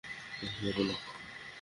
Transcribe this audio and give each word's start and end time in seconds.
কাছে 0.39 0.69
আসো 0.69 0.83
না। 0.83 0.95